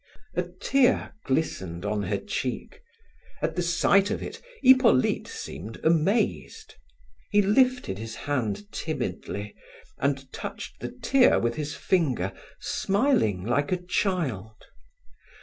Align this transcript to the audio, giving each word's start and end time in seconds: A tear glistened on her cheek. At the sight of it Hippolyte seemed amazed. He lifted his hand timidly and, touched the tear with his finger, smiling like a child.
A 0.33 0.41
tear 0.41 1.13
glistened 1.25 1.85
on 1.85 2.01
her 2.01 2.17
cheek. 2.17 2.81
At 3.39 3.55
the 3.55 3.61
sight 3.61 4.09
of 4.09 4.23
it 4.23 4.41
Hippolyte 4.63 5.27
seemed 5.27 5.79
amazed. 5.83 6.73
He 7.29 7.43
lifted 7.43 7.99
his 7.99 8.15
hand 8.15 8.71
timidly 8.71 9.53
and, 9.99 10.33
touched 10.33 10.79
the 10.79 10.89
tear 10.89 11.37
with 11.39 11.53
his 11.53 11.75
finger, 11.75 12.33
smiling 12.59 13.45
like 13.45 13.71
a 13.71 13.77
child. 13.77 14.55